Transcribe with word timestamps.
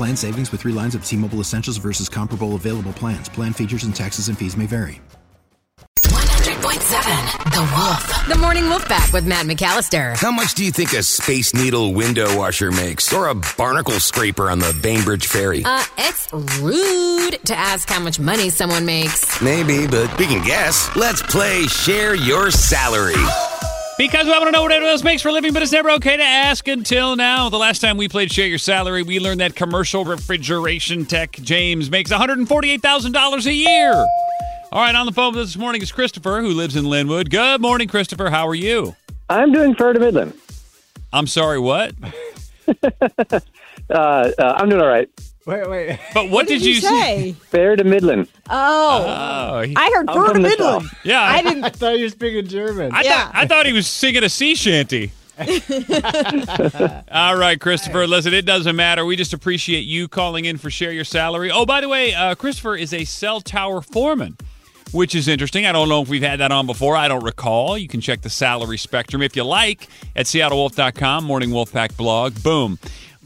Plan 0.00 0.16
savings 0.16 0.50
with 0.50 0.62
three 0.62 0.72
lines 0.72 0.94
of 0.94 1.04
T 1.04 1.14
Mobile 1.14 1.40
Essentials 1.40 1.76
versus 1.76 2.08
comparable 2.08 2.54
available 2.54 2.94
plans. 2.94 3.28
Plan 3.28 3.52
features 3.52 3.84
and 3.84 3.94
taxes 3.94 4.28
and 4.28 4.38
fees 4.38 4.56
may 4.56 4.64
vary. 4.64 4.98
100.7 6.04 7.52
The 7.52 7.74
Wolf. 7.76 8.26
The 8.26 8.38
Morning 8.38 8.64
Wolf 8.70 8.86
Pack 8.86 9.12
with 9.12 9.26
Matt 9.26 9.44
McAllister. 9.44 10.16
How 10.16 10.30
much 10.32 10.54
do 10.54 10.64
you 10.64 10.70
think 10.70 10.94
a 10.94 11.02
Space 11.02 11.52
Needle 11.52 11.92
window 11.92 12.34
washer 12.34 12.70
makes? 12.70 13.12
Or 13.12 13.26
a 13.28 13.34
barnacle 13.58 14.00
scraper 14.00 14.48
on 14.48 14.58
the 14.58 14.74
Bainbridge 14.80 15.26
Ferry? 15.26 15.64
Uh, 15.66 15.84
it's 15.98 16.32
rude 16.62 17.38
to 17.44 17.54
ask 17.54 17.86
how 17.90 18.00
much 18.00 18.18
money 18.18 18.48
someone 18.48 18.86
makes. 18.86 19.42
Maybe, 19.42 19.86
but 19.86 20.18
we 20.18 20.24
can 20.24 20.42
guess. 20.46 20.88
Let's 20.96 21.20
play 21.20 21.66
Share 21.66 22.14
Your 22.14 22.50
Salary. 22.50 23.22
Because 24.00 24.24
we 24.24 24.30
want 24.30 24.44
to 24.44 24.50
know 24.50 24.62
what 24.62 24.72
everyone 24.72 24.92
else 24.92 25.04
makes 25.04 25.20
for 25.20 25.28
a 25.28 25.32
living, 25.32 25.52
but 25.52 25.62
it's 25.62 25.72
never 25.72 25.90
okay 25.90 26.16
to 26.16 26.22
ask 26.22 26.66
until 26.68 27.16
now. 27.16 27.50
The 27.50 27.58
last 27.58 27.80
time 27.80 27.98
we 27.98 28.08
played 28.08 28.32
Share 28.32 28.46
Your 28.46 28.56
Salary, 28.56 29.02
we 29.02 29.20
learned 29.20 29.40
that 29.40 29.54
commercial 29.54 30.06
refrigeration 30.06 31.04
tech 31.04 31.32
James 31.32 31.90
makes 31.90 32.10
$148,000 32.10 33.46
a 33.46 33.52
year. 33.52 33.92
All 34.72 34.80
right, 34.80 34.94
on 34.94 35.04
the 35.04 35.12
phone 35.12 35.34
with 35.34 35.42
us 35.42 35.48
this 35.48 35.58
morning 35.58 35.82
is 35.82 35.92
Christopher, 35.92 36.40
who 36.40 36.54
lives 36.54 36.76
in 36.76 36.84
Lynnwood. 36.84 37.28
Good 37.28 37.60
morning, 37.60 37.88
Christopher. 37.88 38.30
How 38.30 38.48
are 38.48 38.54
you? 38.54 38.96
I'm 39.28 39.52
doing 39.52 39.74
fair 39.74 39.92
to 39.92 40.00
Midland. 40.00 40.32
I'm 41.12 41.26
sorry, 41.26 41.58
what? 41.58 41.92
Uh, 43.90 44.30
uh, 44.38 44.54
I'm 44.56 44.68
doing 44.68 44.80
all 44.80 44.88
right. 44.88 45.08
Wait, 45.46 45.68
wait. 45.68 45.98
But 46.14 46.28
what, 46.30 46.46
did, 46.46 46.62
you 46.64 46.74
say? 46.80 47.32
Fair 47.32 47.74
to 47.74 47.82
Midland. 47.82 48.28
Oh, 48.48 49.04
Oh, 49.54 49.60
he- 49.62 49.74
I 49.74 49.90
heard 49.94 50.08
I'm 50.08 50.14
Fur 50.14 50.26
to 50.28 50.32
from 50.34 50.42
the 50.42 50.48
Midland. 50.48 50.82
South. 50.84 50.98
yeah. 51.02 51.20
I 51.22 51.36
I, 51.38 51.42
didn't. 51.42 51.64
I 51.64 51.70
thought 51.70 51.98
you 51.98 52.04
were 52.04 52.10
speaking 52.10 52.46
German. 52.46 52.92
I, 52.94 53.02
Yeah. 53.02 53.24
thought, 53.26 53.34
I 53.34 53.46
thought 53.46 53.66
he 53.66 53.72
was 53.72 53.86
singing 53.86 54.22
a 54.22 54.28
sea 54.28 54.54
shanty. 54.54 55.12
All 57.10 57.36
right, 57.36 57.56
Christopher. 57.58 58.06
Listen, 58.06 58.34
it 58.34 58.44
doesn't 58.44 58.76
matter. 58.76 59.04
We 59.04 59.16
just 59.16 59.32
appreciate 59.32 59.80
you 59.80 60.08
calling 60.08 60.44
in 60.44 60.58
for 60.58 60.70
Share 60.70 60.92
Your 60.92 61.04
Salary. 61.04 61.50
Oh, 61.50 61.64
by 61.66 61.80
the 61.80 61.88
way, 61.88 62.14
uh, 62.14 62.34
Christopher 62.34 62.76
is 62.76 62.92
a 62.92 63.04
cell 63.04 63.40
tower 63.40 63.80
foreman, 63.80 64.36
which 64.92 65.14
is 65.14 65.28
interesting. 65.28 65.66
I 65.66 65.72
don't 65.72 65.88
know 65.88 66.02
if 66.02 66.08
we've 66.08 66.22
had 66.22 66.40
that 66.40 66.52
on 66.52 66.66
before. 66.66 66.96
I 66.96 67.08
don't 67.08 67.24
recall. 67.24 67.78
You 67.78 67.88
can 67.88 68.00
check 68.00 68.20
the 68.22 68.30
salary 68.30 68.78
spectrum 68.78 69.22
if 69.22 69.34
you 69.34 69.44
like 69.44 69.88
at 70.14 70.26
seattlewolf.com, 70.26 71.24
Morning 71.24 71.50
Wolf 71.50 71.72
Pack 71.72 71.96
blog. 71.96 72.42
Boom. 72.42 72.78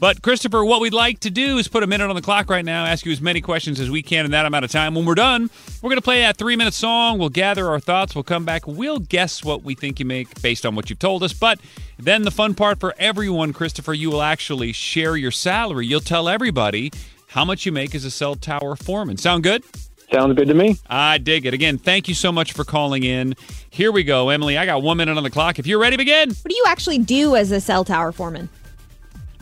But, 0.05 0.21
Christopher, 0.21 0.63
what 0.63 0.81
we'd 0.81 0.93
like 0.93 1.21
to 1.21 1.31
do 1.31 1.57
is 1.57 1.67
put 1.67 1.81
a 1.81 1.87
minute 1.87 2.07
on 2.11 2.15
the 2.15 2.21
clock 2.21 2.47
right 2.47 2.63
now, 2.63 2.85
ask 2.85 3.07
you 3.07 3.11
as 3.11 3.21
many 3.21 3.41
questions 3.41 3.79
as 3.79 3.89
we 3.89 4.03
can 4.03 4.23
in 4.23 4.29
that 4.29 4.45
amount 4.45 4.63
of 4.63 4.69
time. 4.69 4.93
When 4.93 5.03
we're 5.03 5.15
done, 5.15 5.49
we're 5.81 5.89
going 5.89 5.97
to 5.97 6.03
play 6.03 6.21
that 6.21 6.37
three 6.37 6.55
minute 6.55 6.75
song. 6.75 7.17
We'll 7.17 7.29
gather 7.29 7.67
our 7.69 7.79
thoughts. 7.79 8.13
We'll 8.13 8.23
come 8.23 8.45
back. 8.45 8.67
We'll 8.67 8.99
guess 8.99 9.43
what 9.43 9.63
we 9.63 9.73
think 9.73 9.99
you 9.99 10.05
make 10.05 10.39
based 10.43 10.63
on 10.63 10.75
what 10.75 10.91
you've 10.91 10.99
told 10.99 11.23
us. 11.23 11.33
But 11.33 11.59
then 11.97 12.21
the 12.21 12.29
fun 12.29 12.53
part 12.53 12.79
for 12.79 12.93
everyone, 12.99 13.51
Christopher, 13.51 13.95
you 13.95 14.11
will 14.11 14.21
actually 14.21 14.73
share 14.73 15.17
your 15.17 15.31
salary. 15.31 15.87
You'll 15.87 16.01
tell 16.01 16.29
everybody 16.29 16.91
how 17.29 17.43
much 17.43 17.65
you 17.65 17.71
make 17.71 17.95
as 17.95 18.05
a 18.05 18.11
cell 18.11 18.35
tower 18.35 18.75
foreman. 18.75 19.17
Sound 19.17 19.41
good? 19.41 19.63
Sounds 20.13 20.35
good 20.35 20.49
to 20.49 20.53
me. 20.53 20.77
I 20.87 21.17
dig 21.17 21.47
it. 21.47 21.55
Again, 21.55 21.79
thank 21.79 22.07
you 22.07 22.13
so 22.13 22.31
much 22.31 22.53
for 22.53 22.63
calling 22.63 23.01
in. 23.01 23.33
Here 23.71 23.91
we 23.91 24.03
go, 24.03 24.29
Emily. 24.29 24.55
I 24.55 24.67
got 24.67 24.83
one 24.83 24.97
minute 24.97 25.17
on 25.17 25.23
the 25.23 25.31
clock. 25.31 25.57
If 25.57 25.65
you're 25.65 25.79
ready, 25.79 25.97
begin. 25.97 26.29
What 26.29 26.47
do 26.47 26.55
you 26.55 26.65
actually 26.67 26.99
do 26.99 27.35
as 27.35 27.49
a 27.49 27.59
cell 27.59 27.83
tower 27.83 28.11
foreman? 28.11 28.49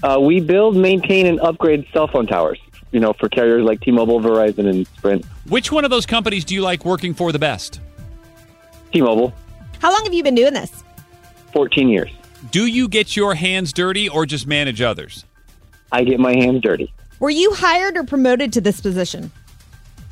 Uh, 0.04 0.20
we 0.20 0.42
build, 0.42 0.76
maintain, 0.76 1.26
and 1.26 1.40
upgrade 1.40 1.88
cell 1.94 2.08
phone 2.08 2.28
towers. 2.28 2.60
You 2.92 3.00
know, 3.00 3.14
for 3.14 3.28
carriers 3.30 3.64
like 3.64 3.82
T-Mobile, 3.82 4.20
Verizon, 4.20 4.70
and 4.70 4.86
Sprint. 4.86 5.26
Which 5.50 5.72
one 5.72 5.84
of 5.84 5.90
those 5.90 6.06
companies 6.06 6.46
do 6.46 6.54
you 6.54 6.62
like 6.62 6.86
working 6.86 7.16
for 7.16 7.32
the 7.32 7.40
best? 7.40 7.80
T-Mobile, 8.92 9.34
How 9.80 9.92
long 9.92 10.04
have 10.04 10.14
you 10.14 10.22
been 10.22 10.36
doing 10.36 10.54
this? 10.54 10.84
14 11.54 11.90
years. 11.90 12.12
Do 12.52 12.68
you 12.68 12.88
get 12.88 13.16
your 13.16 13.34
hands 13.34 13.74
dirty 13.74 14.08
or 14.08 14.28
just 14.28 14.46
manage 14.46 14.80
others? 14.82 15.26
I 15.92 16.04
get 16.04 16.20
my 16.20 16.34
hands 16.36 16.62
dirty. 16.62 16.94
Were 17.20 17.32
you 17.32 17.54
hired 17.54 17.98
or 17.98 18.04
promoted 18.04 18.54
to 18.54 18.62
this 18.62 18.80
position? 18.80 19.32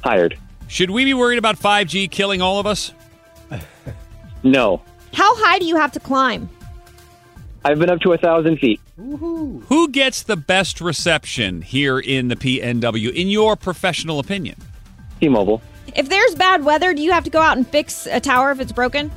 Hired. 0.03 0.37
Should 0.67 0.89
we 0.89 1.05
be 1.05 1.13
worried 1.13 1.37
about 1.37 1.59
5G 1.59 2.09
killing 2.09 2.41
all 2.41 2.59
of 2.59 2.65
us? 2.65 2.93
No. 4.43 4.81
How 5.13 5.35
high 5.35 5.59
do 5.59 5.65
you 5.65 5.75
have 5.75 5.91
to 5.91 5.99
climb? 5.99 6.49
I've 7.63 7.77
been 7.77 7.91
up 7.91 7.99
to 8.01 8.13
a 8.13 8.17
thousand 8.17 8.57
feet. 8.57 8.80
Who 9.01 9.89
gets 9.89 10.21
the 10.21 10.37
best 10.37 10.79
reception 10.79 11.63
here 11.63 11.97
in 11.99 12.27
the 12.27 12.35
PNW, 12.35 13.11
in 13.13 13.29
your 13.29 13.55
professional 13.55 14.19
opinion? 14.19 14.55
T-Mobile. 15.19 15.59
If 15.95 16.07
there's 16.07 16.35
bad 16.35 16.63
weather, 16.63 16.93
do 16.93 17.01
you 17.01 17.11
have 17.11 17.23
to 17.23 17.31
go 17.31 17.39
out 17.39 17.57
and 17.57 17.67
fix 17.67 18.05
a 18.05 18.19
tower 18.19 18.51
if 18.51 18.59
it's 18.59 18.71
broken? 18.71 19.11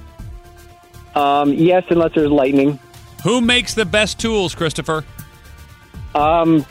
Um, 1.14 1.52
yes, 1.52 1.84
unless 1.90 2.14
there's 2.14 2.30
lightning. 2.30 2.78
Who 3.24 3.42
makes 3.42 3.74
the 3.74 3.84
best 3.84 4.18
tools, 4.18 4.54
Christopher? 4.54 5.04
Um, 6.14 6.64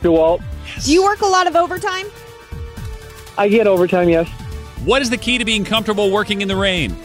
DeWalt. 0.00 0.42
Do 0.84 0.92
you 0.92 1.04
work 1.04 1.20
a 1.20 1.26
lot 1.26 1.46
of 1.46 1.54
overtime? 1.54 2.06
I 3.38 3.48
get 3.48 3.66
overtime. 3.68 4.08
Yes. 4.08 4.28
What 4.84 5.00
is 5.00 5.10
the 5.10 5.16
key 5.16 5.38
to 5.38 5.44
being 5.44 5.64
comfortable 5.64 6.10
working 6.10 6.40
in 6.40 6.48
the 6.48 6.56
rain? 6.56 6.96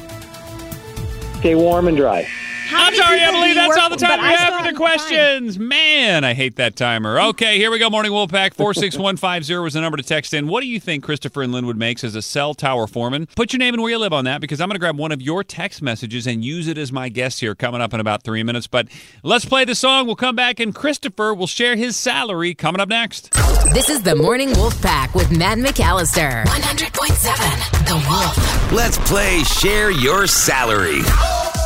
Stay 1.40 1.54
warm 1.54 1.88
and 1.88 1.96
dry. 1.96 2.28
How 2.68 2.88
I'm 2.88 2.96
sorry, 2.96 3.20
people 3.20 3.32
do 3.34 3.38
Emily. 3.38 3.54
That's 3.54 3.78
all 3.78 3.90
the 3.90 3.96
time 3.96 4.20
we 4.20 4.26
have 4.28 4.40
for 4.40 4.52
the 4.52 4.58
haven't 4.58 4.76
questions. 4.76 5.58
Man, 5.58 6.26
I 6.26 6.34
hate 6.34 6.58
that 6.58 6.76
timer. 6.76 7.18
Okay, 7.30 7.58
here 7.58 7.72
we 7.72 7.80
go. 7.80 7.90
Morning 7.90 8.12
Wolfpack 8.12 8.54
46150 8.56 9.56
was 9.64 9.74
the 9.74 9.82
number 9.82 9.96
to 9.96 10.04
text 10.04 10.34
in. 10.34 10.48
What 10.48 10.62
do 10.62 10.68
you 10.68 10.80
think 10.80 11.04
Christopher 11.04 11.44
in 11.44 11.52
Lynnwood 11.52 11.78
makes 11.78 12.04
as 12.04 12.16
a 12.16 12.22
cell 12.22 12.54
tower 12.54 12.86
foreman? 12.86 13.28
Put 13.38 13.54
your 13.54 13.60
name 13.60 13.74
and 13.74 13.82
where 13.82 13.92
you 13.92 13.98
live 13.98 14.12
on 14.12 14.26
that 14.26 14.42
because 14.42 14.60
I'm 14.60 14.68
going 14.68 14.76
to 14.76 14.80
grab 14.80 14.98
one 14.98 15.14
of 15.14 15.22
your 15.22 15.44
text 15.46 15.82
messages 15.82 16.28
and 16.28 16.44
use 16.44 16.68
it 16.68 16.78
as 16.78 16.92
my 16.92 17.08
guest 17.08 17.40
here 17.40 17.56
coming 17.56 17.80
up 17.80 17.94
in 17.94 18.02
about 18.02 18.24
three 18.24 18.44
minutes. 18.44 18.68
But 18.68 18.90
let's 19.24 19.46
play 19.46 19.64
the 19.64 19.76
song. 19.76 20.06
We'll 20.06 20.16
come 20.18 20.36
back 20.36 20.60
and 20.60 20.76
Christopher 20.76 21.34
will 21.34 21.48
share 21.48 21.78
his 21.78 21.96
salary 21.96 22.54
coming 22.54 22.82
up 22.82 22.90
next. 22.90 23.32
This 23.74 23.90
is 23.90 24.02
the 24.04 24.16
Morning 24.16 24.52
Wolf 24.54 24.82
Pack 24.82 25.16
with 25.16 25.32
Matt 25.32 25.58
McAllister. 25.58 26.44
100.7 26.46 27.88
The 27.88 27.96
Wolf. 28.10 28.72
Let's 28.74 28.98
play 29.10 29.44
Share 29.44 29.92
Your 29.92 30.28
Salary. 30.28 31.02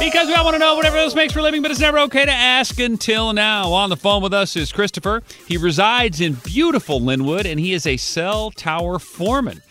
Because 0.02 0.28
we 0.28 0.34
all 0.34 0.44
want 0.44 0.56
to 0.56 0.60
know 0.60 0.74
whatever 0.76 0.98
else 0.98 1.14
makes 1.14 1.32
for 1.32 1.40
a 1.40 1.44
living, 1.44 1.62
but 1.62 1.70
it's 1.70 1.80
never 1.80 2.00
okay 2.00 2.26
to 2.26 2.32
ask 2.32 2.80
until 2.80 3.34
now. 3.34 3.72
On 3.72 3.92
the 3.92 3.96
phone 3.96 4.24
with 4.24 4.34
us 4.34 4.56
is 4.56 4.72
Christopher. 4.72 5.22
He 5.48 5.58
resides 5.58 6.20
in 6.20 6.34
beautiful 6.44 7.00
Lynnwood, 7.00 7.46
and 7.46 7.60
he 7.60 7.72
is 7.72 7.86
a 7.86 7.98
cell 7.98 8.50
tower 8.50 8.98
foreman. 8.98 9.62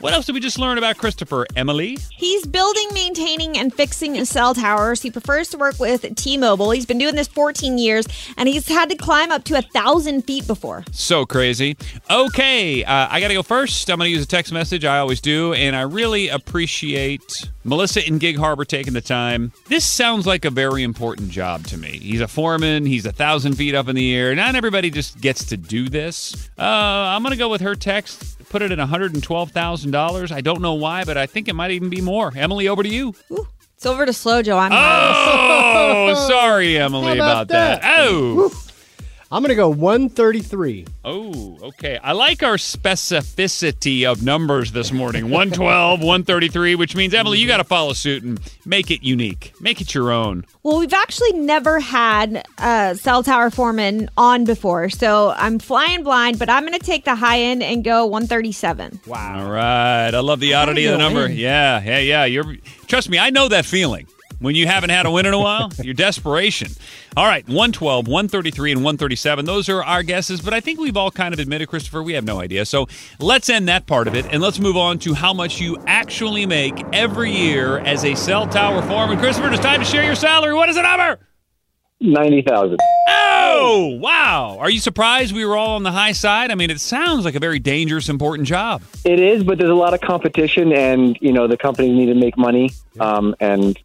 What 0.00 0.14
else 0.14 0.24
did 0.24 0.32
we 0.32 0.40
just 0.40 0.58
learn 0.58 0.78
about 0.78 0.96
Christopher? 0.96 1.46
Emily? 1.56 1.98
He's 2.10 2.46
building, 2.46 2.88
maintaining, 2.94 3.58
and 3.58 3.72
fixing 3.72 4.24
cell 4.24 4.54
towers. 4.54 5.02
He 5.02 5.10
prefers 5.10 5.48
to 5.50 5.58
work 5.58 5.78
with 5.78 6.16
T-Mobile. 6.16 6.70
He's 6.70 6.86
been 6.86 6.96
doing 6.96 7.16
this 7.16 7.28
14 7.28 7.76
years, 7.76 8.06
and 8.38 8.48
he's 8.48 8.66
had 8.66 8.88
to 8.88 8.96
climb 8.96 9.30
up 9.30 9.44
to 9.44 9.58
a 9.58 9.62
thousand 9.62 10.22
feet 10.22 10.46
before. 10.46 10.84
So 10.90 11.26
crazy. 11.26 11.76
Okay, 12.10 12.82
uh, 12.82 13.08
I 13.10 13.20
got 13.20 13.28
to 13.28 13.34
go 13.34 13.42
first. 13.42 13.90
I'm 13.90 13.98
going 13.98 14.08
to 14.08 14.12
use 14.12 14.24
a 14.24 14.26
text 14.26 14.54
message. 14.54 14.86
I 14.86 14.98
always 15.00 15.20
do. 15.20 15.52
And 15.52 15.76
I 15.76 15.82
really 15.82 16.28
appreciate 16.28 17.50
Melissa 17.64 18.06
in 18.06 18.16
Gig 18.16 18.38
Harbor 18.38 18.64
taking 18.64 18.94
the 18.94 19.02
time. 19.02 19.52
This 19.68 19.84
sounds 19.84 20.26
like 20.26 20.46
a 20.46 20.50
very 20.50 20.82
important 20.82 21.28
job 21.28 21.66
to 21.66 21.76
me. 21.76 21.98
He's 21.98 22.22
a 22.22 22.28
foreman, 22.28 22.86
he's 22.86 23.04
a 23.04 23.12
thousand 23.12 23.56
feet 23.56 23.74
up 23.74 23.88
in 23.88 23.96
the 23.96 24.14
air. 24.14 24.34
Not 24.34 24.54
everybody 24.54 24.90
just 24.90 25.20
gets 25.20 25.44
to 25.46 25.58
do 25.58 25.90
this. 25.90 26.48
Uh, 26.58 26.62
I'm 26.62 27.22
going 27.22 27.32
to 27.32 27.38
go 27.38 27.50
with 27.50 27.60
her 27.60 27.74
text. 27.74 28.39
Put 28.50 28.60
it 28.62 28.70
at 28.72 28.78
$112,000. 28.78 30.32
I 30.32 30.40
don't 30.42 30.60
know 30.60 30.74
why, 30.74 31.04
but 31.04 31.16
I 31.16 31.26
think 31.26 31.48
it 31.48 31.54
might 31.54 31.70
even 31.70 31.88
be 31.88 32.00
more. 32.02 32.32
Emily, 32.36 32.68
over 32.68 32.82
to 32.82 32.88
you. 32.88 33.14
It's 33.76 33.86
over 33.86 34.04
to 34.04 34.12
Slow 34.12 34.42
Joe. 34.42 34.58
I'm 34.58 34.72
Oh, 34.74 36.14
sorry, 36.28 36.76
Emily, 36.76 37.06
How 37.06 37.14
about, 37.14 37.30
about 37.30 37.48
that. 37.48 37.80
that? 37.82 37.98
Oh, 38.00 38.50
I'm 39.32 39.42
gonna 39.44 39.54
go 39.54 39.68
133. 39.68 40.86
Oh, 41.04 41.56
okay. 41.62 41.98
I 42.02 42.12
like 42.12 42.42
our 42.42 42.56
specificity 42.56 44.04
of 44.04 44.24
numbers 44.24 44.72
this 44.72 44.90
morning 44.90 45.24
112, 45.30 46.00
133, 46.00 46.74
which 46.74 46.96
means, 46.96 47.14
Emily, 47.14 47.38
you 47.38 47.46
got 47.46 47.58
to 47.58 47.64
follow 47.64 47.92
suit 47.92 48.24
and 48.24 48.40
make 48.66 48.90
it 48.90 49.04
unique, 49.04 49.52
make 49.60 49.80
it 49.80 49.94
your 49.94 50.10
own. 50.10 50.44
Well, 50.64 50.80
we've 50.80 50.92
actually 50.92 51.32
never 51.34 51.78
had 51.78 52.44
a 52.58 52.96
cell 52.96 53.22
tower 53.22 53.50
foreman 53.50 54.10
on 54.16 54.44
before, 54.44 54.90
so 54.90 55.30
I'm 55.36 55.60
flying 55.60 56.02
blind, 56.02 56.40
but 56.40 56.50
I'm 56.50 56.66
going 56.66 56.78
to 56.78 56.84
take 56.84 57.04
the 57.04 57.14
high 57.14 57.40
end 57.40 57.62
and 57.62 57.84
go 57.84 58.06
137. 58.06 59.00
Wow. 59.06 59.44
All 59.44 59.50
right. 59.52 60.10
I 60.12 60.18
love 60.20 60.40
the 60.40 60.54
oddity 60.54 60.86
of 60.86 60.92
the 60.92 60.98
number. 60.98 61.30
Yeah, 61.30 61.80
yeah, 61.84 61.98
yeah. 61.98 62.24
You're 62.24 62.56
trust 62.88 63.08
me, 63.08 63.18
I 63.18 63.30
know 63.30 63.46
that 63.48 63.64
feeling. 63.64 64.08
When 64.40 64.54
you 64.54 64.66
haven't 64.66 64.88
had 64.88 65.04
a 65.04 65.10
win 65.10 65.26
in 65.26 65.34
a 65.34 65.38
while, 65.38 65.70
your 65.82 65.92
desperation. 65.92 66.72
All 67.14 67.26
right, 67.26 67.46
112, 67.46 68.08
133, 68.08 68.72
and 68.72 68.80
137. 68.80 69.44
Those 69.44 69.68
are 69.68 69.84
our 69.84 70.02
guesses, 70.02 70.40
but 70.40 70.54
I 70.54 70.60
think 70.60 70.80
we've 70.80 70.96
all 70.96 71.10
kind 71.10 71.34
of 71.34 71.40
admitted, 71.40 71.68
Christopher, 71.68 72.02
we 72.02 72.14
have 72.14 72.24
no 72.24 72.40
idea. 72.40 72.64
So 72.64 72.88
let's 73.18 73.50
end 73.50 73.68
that 73.68 73.86
part 73.86 74.08
of 74.08 74.14
it 74.14 74.24
and 74.32 74.42
let's 74.42 74.58
move 74.58 74.78
on 74.78 74.98
to 75.00 75.12
how 75.12 75.34
much 75.34 75.60
you 75.60 75.76
actually 75.86 76.46
make 76.46 76.82
every 76.94 77.30
year 77.30 77.80
as 77.80 78.02
a 78.06 78.14
cell 78.14 78.46
tower 78.46 78.80
foreman. 78.80 79.18
Christopher, 79.18 79.50
it's 79.52 79.60
time 79.60 79.80
to 79.80 79.86
share 79.86 80.04
your 80.04 80.14
salary. 80.14 80.54
What 80.54 80.70
is 80.70 80.76
the 80.76 80.82
number? 80.82 81.18
Ninety 82.00 82.40
thousand. 82.40 82.78
Oh, 83.06 83.98
wow. 84.00 84.56
Are 84.58 84.70
you 84.70 84.78
surprised 84.78 85.34
we 85.34 85.44
were 85.44 85.54
all 85.54 85.76
on 85.76 85.82
the 85.82 85.92
high 85.92 86.12
side? 86.12 86.50
I 86.50 86.54
mean, 86.54 86.70
it 86.70 86.80
sounds 86.80 87.26
like 87.26 87.34
a 87.34 87.38
very 87.40 87.58
dangerous, 87.58 88.08
important 88.08 88.48
job. 88.48 88.80
It 89.04 89.20
is, 89.20 89.44
but 89.44 89.58
there's 89.58 89.70
a 89.70 89.74
lot 89.74 89.92
of 89.92 90.00
competition, 90.00 90.72
and 90.72 91.18
you 91.20 91.30
know 91.30 91.46
the 91.46 91.58
companies 91.58 91.94
need 91.94 92.06
to 92.06 92.14
make 92.14 92.38
money, 92.38 92.70
um, 93.00 93.34
and 93.38 93.78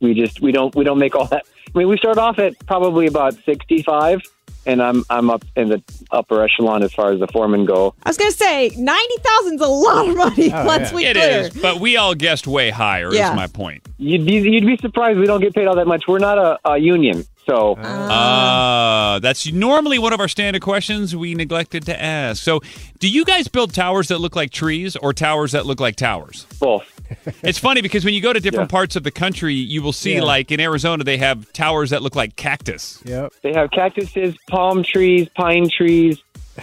we 0.00 0.14
just 0.14 0.40
we 0.40 0.52
don't 0.52 0.74
we 0.74 0.84
don't 0.84 0.98
make 0.98 1.14
all 1.14 1.26
that. 1.26 1.44
I 1.74 1.78
mean, 1.78 1.88
we 1.88 1.96
start 1.98 2.18
off 2.18 2.38
at 2.38 2.58
probably 2.66 3.06
about 3.06 3.34
sixty 3.44 3.82
five, 3.82 4.20
and 4.66 4.82
I'm 4.82 5.04
I'm 5.08 5.30
up 5.30 5.44
in 5.56 5.68
the 5.68 5.82
upper 6.10 6.42
echelon 6.42 6.82
as 6.82 6.92
far 6.92 7.12
as 7.12 7.20
the 7.20 7.26
foremen 7.28 7.64
go. 7.64 7.94
I 8.02 8.08
was 8.10 8.16
going 8.16 8.30
to 8.32 8.36
say 8.36 8.70
90,000 8.76 9.54
is 9.54 9.60
a 9.60 9.66
lot 9.68 10.08
of 10.08 10.16
money. 10.16 10.52
Oh, 10.52 10.64
Let's 10.66 10.90
yeah. 10.92 10.98
be 10.98 11.04
It 11.04 11.16
clear. 11.16 11.40
is, 11.42 11.50
but 11.50 11.78
we 11.80 11.96
all 11.96 12.14
guessed 12.14 12.46
way 12.48 12.70
higher, 12.70 13.12
Yeah. 13.14 13.30
is 13.30 13.36
my 13.36 13.46
point. 13.46 13.86
You'd 13.98 14.26
be 14.26 14.34
you'd 14.40 14.66
be 14.66 14.76
surprised 14.78 15.18
we 15.18 15.26
don't 15.26 15.40
get 15.40 15.54
paid 15.54 15.66
all 15.66 15.76
that 15.76 15.86
much. 15.86 16.08
We're 16.08 16.18
not 16.18 16.38
a, 16.38 16.58
a 16.68 16.78
union, 16.78 17.24
so 17.50 17.74
Uh, 17.74 19.18
that's 19.18 19.50
normally 19.52 19.98
one 19.98 20.12
of 20.12 20.20
our 20.20 20.28
standard 20.28 20.62
questions 20.62 21.16
we 21.16 21.34
neglected 21.34 21.84
to 21.86 22.00
ask. 22.00 22.42
So, 22.42 22.60
do 23.00 23.08
you 23.08 23.24
guys 23.24 23.48
build 23.48 23.74
towers 23.74 24.08
that 24.08 24.18
look 24.18 24.36
like 24.36 24.50
trees 24.52 24.94
or 24.96 25.12
towers 25.12 25.52
that 25.52 25.66
look 25.66 25.80
like 25.80 25.96
towers? 25.96 26.46
both. 26.60 26.84
It's 27.42 27.58
funny 27.58 27.82
because 27.82 28.04
when 28.04 28.14
you 28.14 28.20
go 28.20 28.32
to 28.32 28.38
different 28.38 28.70
Yeah. 28.70 28.76
parts 28.78 28.94
of 28.94 29.02
the 29.02 29.10
country, 29.10 29.54
you 29.54 29.82
will 29.82 29.92
see, 29.92 30.14
Yeah. 30.14 30.22
like 30.22 30.52
in 30.52 30.60
Arizona, 30.60 31.02
they 31.02 31.16
have 31.16 31.52
towers 31.52 31.90
that 31.90 32.02
look 32.02 32.14
like 32.14 32.36
cactus. 32.36 33.00
Yep. 33.04 33.32
They 33.42 33.52
have 33.52 33.72
cactuses, 33.72 34.36
palm 34.48 34.84
trees, 34.84 35.28
pine 35.34 35.68
trees. 35.68 36.18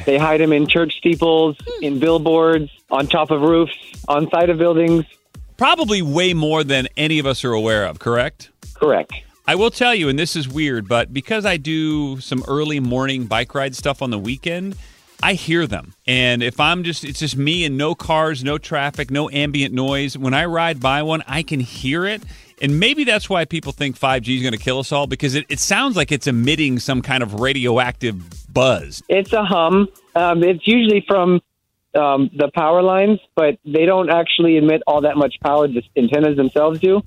They 0.05 0.17
hide 0.17 0.39
them 0.39 0.53
in 0.53 0.67
church 0.67 0.95
steeples, 0.99 1.57
in 1.81 1.99
billboards, 1.99 2.69
on 2.89 3.07
top 3.07 3.29
of 3.31 3.41
roofs, 3.41 3.75
on 4.07 4.29
side 4.29 4.49
of 4.49 4.57
buildings. 4.57 5.03
Probably 5.57 6.01
way 6.01 6.33
more 6.33 6.63
than 6.63 6.87
any 6.95 7.19
of 7.19 7.25
us 7.25 7.43
are 7.43 7.51
aware 7.51 7.83
of, 7.85 7.99
correct? 7.99 8.49
Correct. 8.73 9.11
I 9.49 9.55
will 9.55 9.71
tell 9.71 9.95
you, 9.95 10.09
and 10.09 10.19
this 10.19 10.35
is 10.35 10.45
weird, 10.45 10.89
but 10.89 11.13
because 11.13 11.45
I 11.45 11.55
do 11.55 12.19
some 12.19 12.43
early 12.49 12.81
morning 12.81 13.27
bike 13.27 13.55
ride 13.55 13.77
stuff 13.77 14.01
on 14.01 14.09
the 14.09 14.19
weekend, 14.19 14.75
I 15.23 15.33
hear 15.35 15.65
them. 15.65 15.93
And 16.05 16.43
if 16.43 16.59
I'm 16.59 16.83
just, 16.83 17.05
it's 17.05 17.19
just 17.19 17.37
me 17.37 17.63
and 17.63 17.77
no 17.77 17.95
cars, 17.95 18.43
no 18.43 18.57
traffic, 18.57 19.09
no 19.09 19.29
ambient 19.29 19.73
noise. 19.73 20.17
When 20.17 20.33
I 20.33 20.43
ride 20.45 20.81
by 20.81 21.01
one, 21.01 21.23
I 21.27 21.43
can 21.43 21.61
hear 21.61 22.05
it. 22.05 22.23
And 22.61 22.77
maybe 22.77 23.05
that's 23.05 23.29
why 23.29 23.45
people 23.45 23.71
think 23.71 23.97
5G 23.97 24.35
is 24.35 24.41
going 24.41 24.51
to 24.51 24.59
kill 24.59 24.79
us 24.79 24.91
all 24.91 25.07
because 25.07 25.33
it, 25.33 25.45
it 25.47 25.59
sounds 25.59 25.95
like 25.95 26.11
it's 26.11 26.27
emitting 26.27 26.79
some 26.79 27.01
kind 27.01 27.23
of 27.23 27.39
radioactive 27.39 28.53
buzz. 28.53 29.01
It's 29.07 29.31
a 29.31 29.45
hum. 29.45 29.87
Um, 30.13 30.43
it's 30.43 30.67
usually 30.67 31.05
from 31.07 31.41
um, 31.95 32.29
the 32.35 32.51
power 32.53 32.81
lines, 32.81 33.19
but 33.33 33.57
they 33.63 33.85
don't 33.85 34.09
actually 34.09 34.57
emit 34.57 34.81
all 34.87 35.01
that 35.01 35.15
much 35.15 35.35
power. 35.41 35.69
The 35.69 35.83
antennas 35.95 36.35
themselves 36.35 36.81
do. 36.81 37.01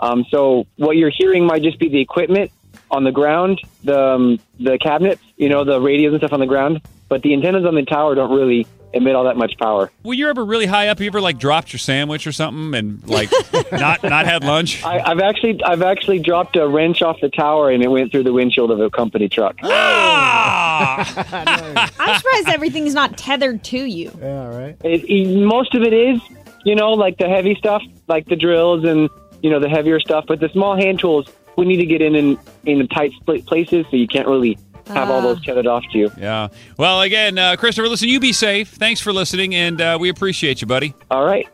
Um, 0.00 0.24
so 0.30 0.66
what 0.76 0.96
you're 0.96 1.12
hearing 1.16 1.46
might 1.46 1.62
just 1.62 1.78
be 1.78 1.88
the 1.88 2.00
equipment 2.00 2.50
on 2.90 3.04
the 3.04 3.12
ground, 3.12 3.60
the 3.84 3.98
um, 4.00 4.40
the 4.58 4.78
cabinets, 4.78 5.22
you 5.36 5.48
know, 5.48 5.64
the 5.64 5.80
radios 5.80 6.12
and 6.12 6.20
stuff 6.20 6.32
on 6.32 6.40
the 6.40 6.46
ground. 6.46 6.80
But 7.08 7.22
the 7.22 7.32
antennas 7.34 7.64
on 7.66 7.74
the 7.74 7.84
tower 7.84 8.14
don't 8.14 8.32
really 8.34 8.66
emit 8.92 9.14
all 9.14 9.24
that 9.24 9.36
much 9.36 9.56
power. 9.58 9.90
When 10.02 10.18
you're 10.18 10.30
ever 10.30 10.44
really 10.44 10.66
high 10.66 10.88
up, 10.88 10.98
you 11.00 11.06
ever 11.06 11.20
like 11.20 11.38
dropped 11.38 11.72
your 11.72 11.78
sandwich 11.78 12.26
or 12.26 12.32
something 12.32 12.74
and 12.74 13.06
like 13.08 13.30
not 13.72 14.02
not 14.02 14.26
had 14.26 14.42
lunch? 14.44 14.84
I, 14.84 14.98
I've 15.00 15.20
actually 15.20 15.62
I've 15.62 15.82
actually 15.82 16.18
dropped 16.20 16.56
a 16.56 16.66
wrench 16.66 17.02
off 17.02 17.20
the 17.20 17.28
tower 17.28 17.70
and 17.70 17.82
it 17.84 17.88
went 17.88 18.10
through 18.10 18.24
the 18.24 18.32
windshield 18.32 18.70
of 18.70 18.80
a 18.80 18.90
company 18.90 19.28
truck. 19.28 19.56
Ah! 19.62 21.88
I'm 21.98 22.18
surprised 22.18 22.48
everything's 22.48 22.94
not 22.94 23.16
tethered 23.16 23.62
to 23.64 23.84
you. 23.84 24.10
Yeah, 24.20 24.46
right. 24.48 24.76
It, 24.84 25.04
it- 25.08 25.44
most 25.44 25.74
of 25.74 25.82
it 25.82 25.92
is, 25.92 26.20
you 26.64 26.74
know, 26.74 26.92
like 26.92 27.18
the 27.18 27.28
heavy 27.28 27.54
stuff, 27.56 27.82
like 28.08 28.26
the 28.26 28.36
drills 28.36 28.84
and 28.84 29.08
you 29.42 29.50
know 29.50 29.60
the 29.60 29.68
heavier 29.68 30.00
stuff. 30.00 30.24
But 30.26 30.40
the 30.40 30.48
small 30.50 30.76
hand 30.76 30.98
tools, 30.98 31.26
we 31.56 31.64
need 31.64 31.78
to 31.78 31.86
get 31.86 32.02
in 32.02 32.14
in, 32.14 32.38
in 32.64 32.86
tight 32.88 33.12
split 33.12 33.46
places, 33.46 33.86
so 33.90 33.96
you 33.96 34.06
can't 34.06 34.28
really 34.28 34.58
have 34.86 35.10
all 35.10 35.22
those 35.22 35.44
tethered 35.44 35.66
off 35.66 35.84
to 35.92 35.98
you. 35.98 36.10
yeah. 36.18 36.48
Well, 36.76 37.02
again, 37.02 37.38
uh, 37.38 37.56
Christopher, 37.56 37.88
listen, 37.88 38.08
you 38.08 38.18
be 38.18 38.32
safe. 38.32 38.68
Thanks 38.68 39.00
for 39.00 39.12
listening, 39.12 39.54
and 39.54 39.80
uh, 39.80 39.98
we 40.00 40.08
appreciate 40.08 40.60
you, 40.60 40.66
buddy. 40.66 40.94
All 41.10 41.24
right. 41.24 41.48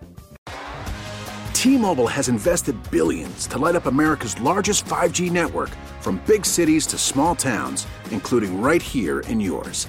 T-Mobile 1.52 2.06
has 2.06 2.28
invested 2.28 2.76
billions 2.90 3.46
to 3.48 3.58
light 3.58 3.74
up 3.74 3.86
America's 3.86 4.40
largest 4.40 4.84
5G 4.84 5.30
network 5.30 5.70
from 6.00 6.22
big 6.26 6.46
cities 6.46 6.86
to 6.86 6.98
small 6.98 7.34
towns, 7.34 7.86
including 8.10 8.60
right 8.60 8.80
here 8.80 9.20
in 9.20 9.40
yours. 9.40 9.88